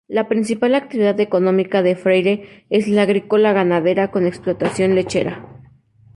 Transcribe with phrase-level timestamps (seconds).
[0.07, 5.45] La principal actividad económica de Freyre es la agrícola-ganadera con explotación lechera.